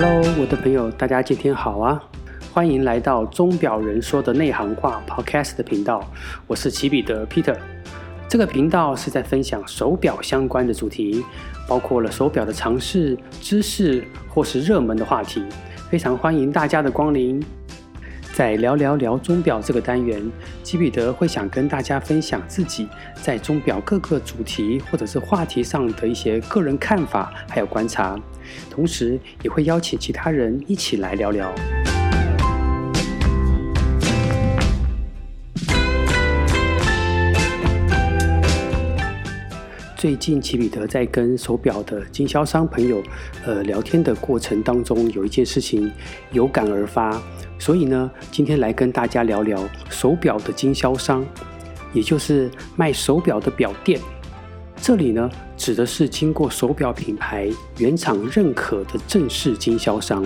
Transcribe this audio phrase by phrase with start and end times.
[0.00, 2.00] Hello，我的朋友，大家今天好啊！
[2.52, 6.08] 欢迎来到钟表人说的内行话 Podcast 的频道，
[6.46, 7.56] 我是齐彼得 Peter。
[8.28, 11.24] 这个频道是在分享手表相关的主题，
[11.66, 15.42] 包括了手表的常识、知识或是热门的话题，
[15.90, 17.44] 非常欢迎大家的光临。
[18.38, 20.22] 在聊聊聊钟表这个单元，
[20.62, 22.88] 基彼得会想跟大家分享自己
[23.20, 28.16] 在钟表各个主题或者是话题上的一些个人看法，还有观察，
[28.70, 31.52] 同时也会邀请其他人一起来聊聊。
[39.98, 43.02] 最近齐彼得在跟手表的经销商朋友
[43.44, 45.90] 呃聊天的过程当中，有一件事情
[46.30, 47.20] 有感而发。
[47.58, 51.26] 所以呢，今天来跟大家聊聊手表的经销商，
[51.92, 54.00] 也就是卖手表的表店。
[54.80, 60.24] 这里呢，指的是经过手表品牌原厂认可的正式经销商，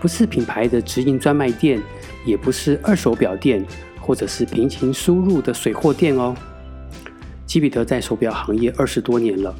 [0.00, 1.78] 不是品牌的直营专卖店，
[2.24, 3.62] 也不是二手表店，
[4.00, 6.34] 或者是平行输入的水货店哦。
[7.54, 9.54] 基彼得在手表行业二十多年了，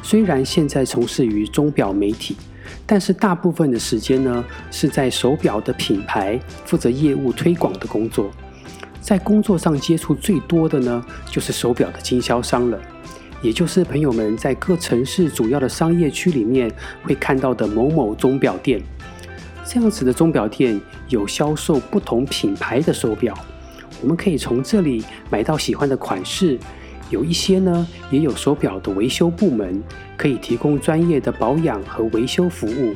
[0.00, 2.36] 虽然现在从事于钟表媒体。
[2.86, 8.30] 但是大部分的时间呢，是在手表的品牌负责业务推广的工作。
[9.00, 12.80] 在工作上接触最多的呢，就是手表的经销商了，
[13.42, 16.70] 也就是朋友们在各城市主要的商业区里面
[17.02, 18.80] 会看到的某某钟表店。
[19.64, 23.36] 这样子的钟表店有销售不同品牌的手表，
[24.00, 26.56] 我们可以从这里买到喜欢的款式。
[27.10, 29.82] 有一些呢，也有手表的维修部门，
[30.16, 32.94] 可以提供专业的保养和维修服务。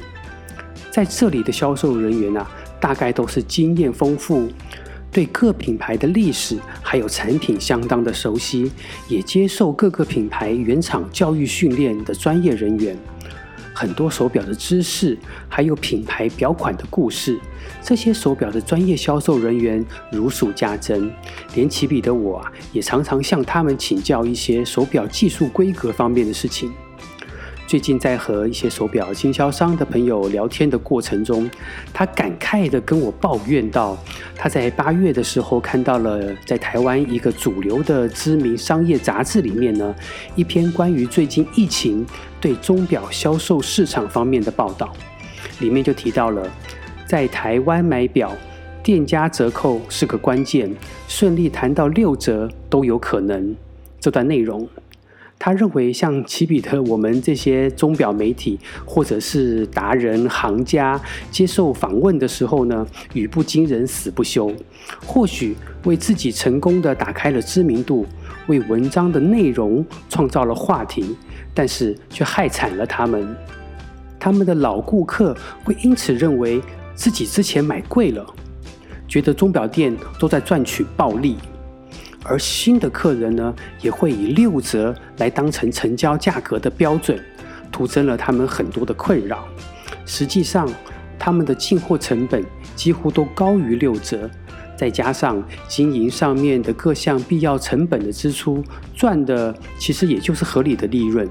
[0.90, 2.50] 在这里的销售人员啊，
[2.80, 4.48] 大概都是经验丰富，
[5.12, 8.72] 对各品牌的历史还有产品相当的熟悉，
[9.08, 12.96] 也接受各个品牌原厂教育训练的专业人员。
[13.80, 15.16] 很多手表的知识，
[15.48, 17.40] 还有品牌表款的故事，
[17.80, 19.82] 这些手表的专业销售人员
[20.12, 21.10] 如数家珍，
[21.54, 26.70] 连起笔的我，也常常向他们请教一些手表技术规格方面的事情。
[27.70, 31.48] 最近在和一些手表经销商的朋友聊天的过程中，
[31.92, 33.96] 他感慨地跟我抱怨道，
[34.34, 39.94] 他在八月的时候看到了在台湾一个主流的知名商业杂志里面呢，
[40.34, 42.04] 一篇关于最近疫情
[42.40, 44.92] 对钟表销售市场方面的报道，
[45.60, 46.50] 里面就提到了
[47.06, 48.36] 在台湾买表，
[48.82, 50.68] 店家折扣是个关键，
[51.06, 53.54] 顺利谈到六折都有可能。
[54.00, 54.68] 这段内容。
[55.42, 64.52] 他认为，像奇比特我们这些钟表媒体或者是达人行家接受访问的时候呢，语不惊人死不休，
[65.06, 68.04] 或许为自己成功的打开了知名度，
[68.48, 71.16] 为文章的内容创造了话题，
[71.54, 73.34] 但是却害惨了他们。
[74.18, 75.34] 他们的老顾客
[75.64, 76.60] 会因此认为
[76.94, 78.26] 自己之前买贵了，
[79.08, 81.38] 觉得钟表店都在赚取暴利。
[82.24, 87.18] 而新的客人呢，也会以六折来当成成交价格的标准，
[87.72, 89.46] 徒增了他们很多的困扰。
[90.04, 90.68] 实际上，
[91.18, 92.44] 他们的进货成本
[92.76, 94.30] 几乎都高于六折。
[94.76, 98.64] 再加上经营上面的各项必要成本的支出，
[98.94, 101.28] 赚的其实也就是合理的利润。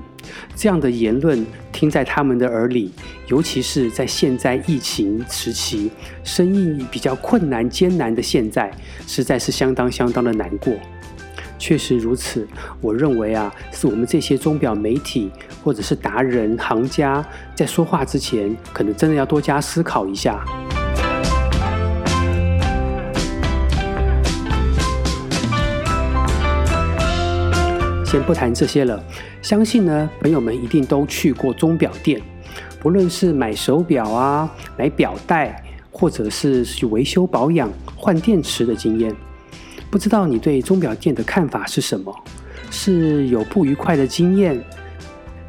[0.56, 2.92] 这样的言论听在他们的耳里，
[3.28, 5.90] 尤其是在现在疫情时期，
[6.24, 8.72] 生意比较困难艰难的现在，
[9.08, 10.74] 实在是相当相当的难过。
[11.58, 12.48] 确实如此，
[12.80, 15.30] 我认为啊，是我们这些钟表媒体
[15.62, 20.42] 或者是达人行家在说话之前，可能真的要多加思考一下。
[28.10, 29.00] 先不谈这些了，
[29.40, 32.20] 相信呢，朋友们一定都去过钟表店，
[32.80, 39.16] 不论是买手表啊、买表带，或者是去维修保养、换电池的经验。
[39.92, 42.12] 不知道你对钟表店的看法是什么？
[42.72, 44.60] 是有不愉快的经验，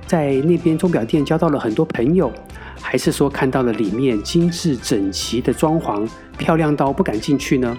[0.07, 2.31] 在那边钟表店交到了很多朋友，
[2.79, 6.07] 还是说看到了里面精致整齐的装潢，
[6.37, 7.75] 漂亮到不敢进去呢？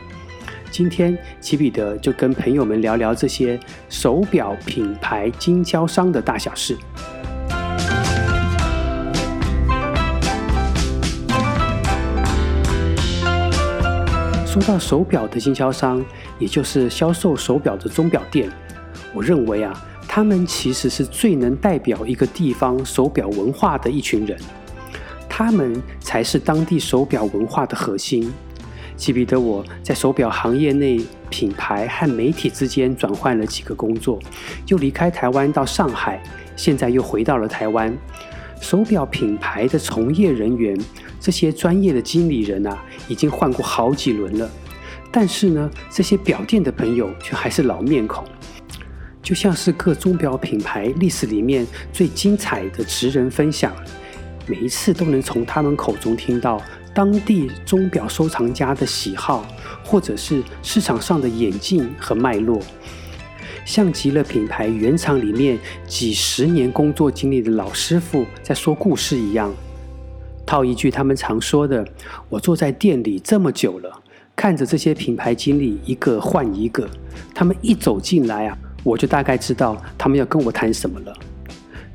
[0.71, 3.59] 今天齐彼得就跟朋友们聊聊这些
[3.89, 6.77] 手表品牌经销商的大小事。
[14.45, 16.03] 说到手表的经销商，
[16.39, 18.49] 也就是销售手表的钟表店，
[19.13, 19.73] 我认为啊，
[20.07, 24.39] 他们其实是最能代表一个地方手表文化的一群人，
[25.27, 28.31] 他们才是当地手表文化的核心。
[29.01, 34.19] 齐彼得我在手表行业内品牌和媒体之间转换了几个工作，
[34.67, 36.21] 又离开台湾到上海，
[36.55, 37.91] 现在又回到了台湾。
[38.61, 40.79] 手表品牌的从业人员
[41.19, 42.77] 这些专业的经理人啊，
[43.07, 44.47] 已经换过好几轮了。
[45.11, 48.23] 但是呢，这些表店的朋友却还是老面孔，
[49.23, 53.73] 就像是各钟表品牌历史里面最精彩的职人分享，
[54.45, 56.61] 每一次都能从他们口中听到
[56.93, 59.45] 当地钟表收藏家的喜好，
[59.83, 62.59] 或者是市场上的演进和脉络，
[63.65, 65.57] 像极了品牌原厂里面
[65.87, 69.53] 几十年工作经历的老师傅在说故事一样。
[70.45, 71.87] 套一句他们常说的
[72.27, 74.01] ：“我坐在店里这么久了。”
[74.35, 76.89] 看着这些品牌经理一个换一个，
[77.33, 81.13] 他们一走进来啊，我就大概知道他们要跟我谈什么了。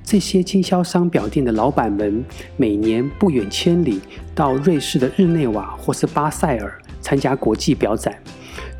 [0.06, 2.25] 这些经销商表店的老板们
[2.56, 4.00] 每年不远千里
[4.37, 8.17] 到瑞士的日内瓦或是巴塞尔参加国际表展，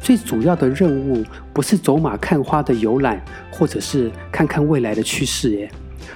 [0.01, 3.21] 最主要的任务不是走马看花的游览，
[3.51, 5.71] 或者是看看未来的趋势耶，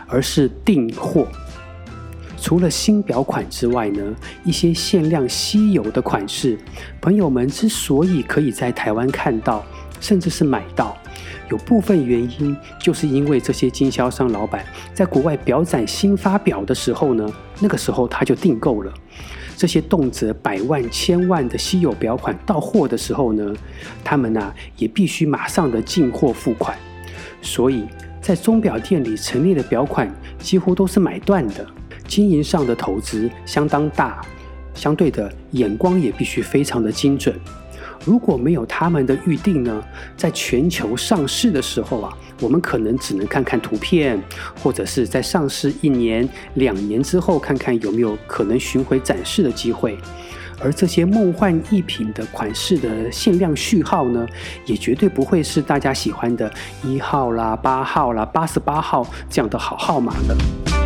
[0.07, 1.27] 而是订货。
[2.39, 4.15] 除了新表款之外呢，
[4.45, 6.57] 一些限量稀有的款式，
[7.01, 9.67] 朋友们之所以可以在台湾看到，
[10.01, 10.97] 甚至是买到，
[11.51, 14.65] 有部分原因就是因为这些经销商老板
[14.95, 18.93] 在国外表展新发表的时候呢，那个时候他就订购了。
[19.57, 23.55] 这些动辄百万、千万的稀有表款到货的时候呢，
[24.03, 26.79] 他们呢、啊、也必须马上的进货付款，
[27.43, 27.85] 所以
[28.23, 31.67] 在钟表店里陈列的表款几乎都是买断的。
[32.09, 34.21] 经营上的投资相当大，
[34.75, 37.39] 相对的眼光也必须非常的精准。
[38.05, 39.83] 如果没有他们的预定呢，
[40.17, 44.21] 在全球上市的时候啊，我们可能只能看看图片，
[44.63, 49.99] 或者是在上市一年、两年之后，看看有没有可能巡回展示的机会。
[50.63, 54.27] 而这些梦幻逸品的款式的限量序号呢，
[54.67, 56.51] 也绝对不会是大家喜欢的
[56.85, 60.80] 一号啦、八号啦、八十八号这样的好号码的。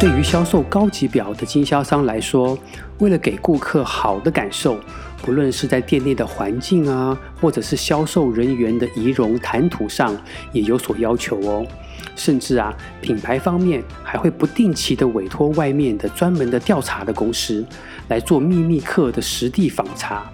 [0.00, 2.56] 对于销售高级表的经销商来说，
[2.98, 4.78] 为了给顾客好的感受，
[5.22, 10.16] 不论是在店内的环境啊，或者是销售人员的仪容谈吐上，
[10.52, 11.66] 也有所要求哦。
[12.14, 17.66] 甚至啊，品牌方面还会不定期的委托外面的专门的调查的公司
[18.06, 20.30] 来做秘密客的实地访查，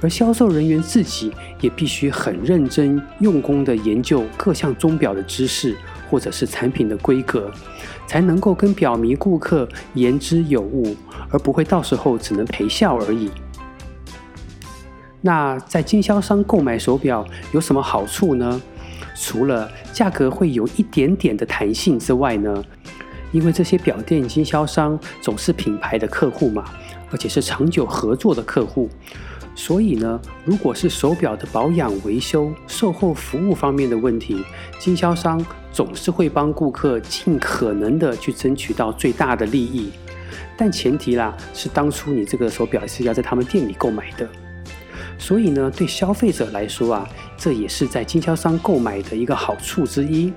[0.00, 5.76] 而销售人员自己也必须很认真用功的研究各项钟表的知识，
[6.10, 7.50] 或者是产品的规格。
[8.06, 10.94] 才能够跟表迷顾客言之有物，
[11.30, 13.30] 而不会到时候只能陪笑而已。
[15.22, 18.60] 那在经销商购买手表有什么好处呢？
[19.16, 22.62] 除了价格会有一点点的弹性之外呢，
[23.32, 26.62] 因为这些表店经销商总是品牌的客户嘛，
[27.10, 28.90] 而且是长久合作的客户。
[29.56, 34.44] 所以呢，如果是手表的保养、维修、售后服务方面的问题，
[34.78, 35.42] 经销商
[35.74, 39.90] 总是会帮顾客尽可能的去争取到最大的利益。
[40.56, 44.28] 但前提啦，是当初你这个手表是要在他们店里购买的。
[45.18, 50.32] 所以呢，对消费者来说啊，这也是在经销商购买的一个好处之一。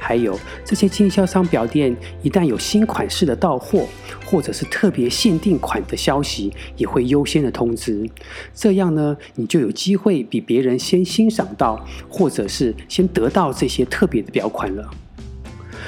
[0.00, 3.86] 还有这些经销商表店，一旦有新款式的到货，
[4.24, 8.08] 或者是特别限定款的消息，也会优先的通知。
[8.54, 14.90] 这样呢，你就有机会比别人先欣赏到，或者是先得到这些特别的表款了。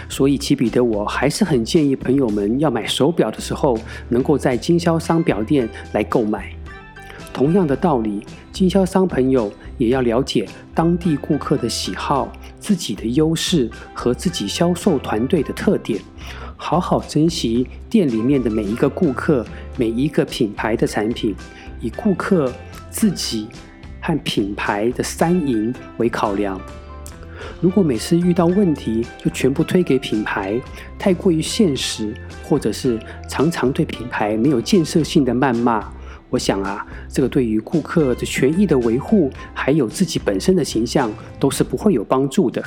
[0.09, 3.79] 所以，起彼得我还是很建议朋友们要买手表的时候，
[4.11, 6.53] 能够在经销商表店来购买。
[7.33, 8.23] 同样的道理，
[8.53, 12.31] 经销商朋友也要了解当地顾客的喜好、
[12.63, 16.01] 自己的优势和自己销售团队的特点，
[16.57, 19.45] 好好珍惜店里面的每一个顾客、
[19.77, 21.35] 每一个品牌的产品，
[21.81, 22.53] 以顾客、
[22.89, 23.49] 自己
[24.01, 26.59] 和品牌的三赢为考量。
[27.61, 30.61] 如果每次遇到问题就全部推给品牌，
[30.97, 32.15] 太过于现实，
[32.45, 32.97] 或者是
[33.29, 35.93] 常常对品牌没有建设性的谩骂。
[36.33, 42.65] 我想啊，这个对于顾客的权益的维护，还有自己本身的形象，都是不会有帮助的。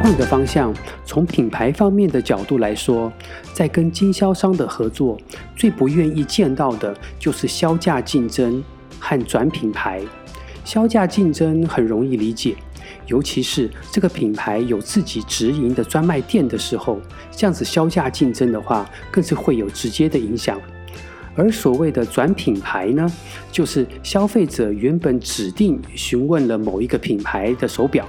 [0.00, 0.72] 换个方向，
[1.04, 3.12] 从品牌方面的角度来说，
[3.52, 5.18] 在跟经销商的合作，
[5.54, 8.64] 最不愿意见到的就是销价竞争
[8.98, 10.00] 和转品牌。
[10.64, 12.56] 销价竞争很容易理解。
[13.06, 20.60] 尤其是这个品牌有自己直营的专卖店的时候，这样子销价竞争的话，更是会有直接的影响。
[21.34, 23.08] 而所谓的转品牌呢，
[23.52, 28.04] 就是消费者原本指定询问了某一个品牌的手表，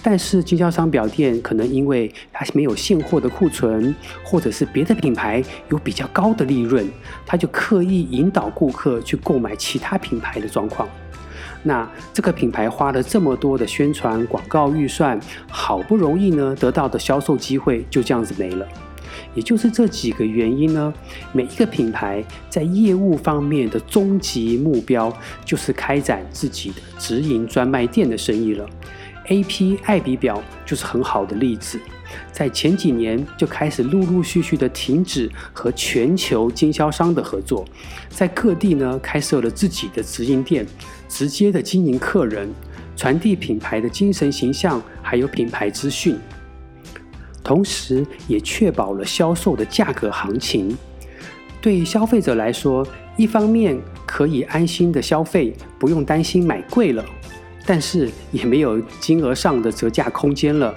[0.00, 3.92] 但是经销商表店可能因为它没有现货的库存，
[4.22, 6.88] 或者是别的品牌有比较高的利润，
[7.26, 10.88] 他就刻意引导顾客去购买其他品牌的状况。
[11.62, 18.66] 那这个品牌花了这么多的宣传广告预算，好不容易呢得到的销售机会就这样子没了。
[19.34, 20.92] 也就是这几个原因呢，
[21.32, 25.12] 每一个品牌在业务方面的终极目标
[25.44, 28.66] 就是开展自己的直营专卖店的生意了。
[29.26, 31.78] AP 爱彼表就是很好的例子，
[32.32, 37.64] 在前几年就开始陆陆续续的停止和全球经销商的合作，
[38.08, 40.66] 在各地呢开设了自己的直营店，
[41.08, 42.48] 直接的经营客人，
[42.94, 46.16] 传递品牌的精神形象，还有品牌资讯。
[47.42, 50.76] 同时，也确保了销售的价格行情。
[51.60, 52.86] 对消费者来说，
[53.16, 57.02] 一方面可以安心的消费，不用担心买贵了；
[57.66, 60.74] 但是也没有金额上的折价空间了。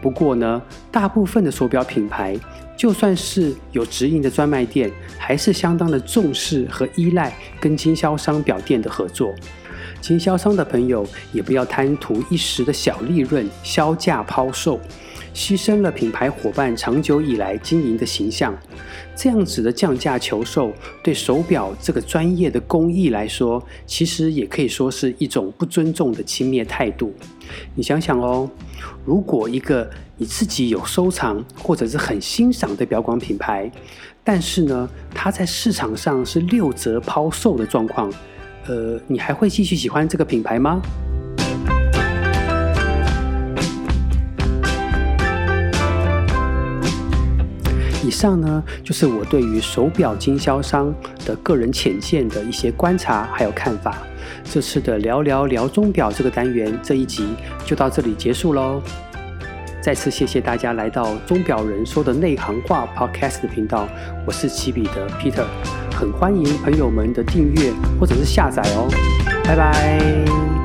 [0.00, 2.36] 不过呢，大部分的手表品牌，
[2.76, 9.34] 就算是有直营的专卖店，还是相当的重视和依赖跟经销商表店的合作。
[10.00, 14.78] 经销商的朋友也不要贪图一时的小利润，削价抛售。
[15.34, 18.56] 牺牲了品牌伙伴长久以来经营的形象，
[19.14, 27.14] 这样子的降价求售，对手表这个专业的工艺来说，其实也可以说是一种不尊重的轻蔑态度。
[27.74, 28.48] 你想想哦，
[29.04, 33.70] 如果一个你自己有收藏或者是很欣赏的表管品牌，
[34.24, 38.12] 但是呢，它在市场上是六折抛售的状况，
[38.66, 40.80] 呃，你还会继续喜欢这个品牌吗？
[48.06, 50.94] 以上呢，就是我对于手表经销商
[51.24, 53.98] 的个人浅见的一些观察还有看法。
[54.44, 57.34] 这次的聊聊聊钟表这个单元这一集
[57.64, 58.80] 就到这里结束喽。
[59.82, 63.88] 再次谢谢大家来到钟表人说的内行话 Podcast 频道，
[64.24, 65.44] 我是起笔的 Peter，
[65.92, 68.88] 很欢迎朋友们的订阅或者是下载哦。
[69.44, 70.55] 拜拜。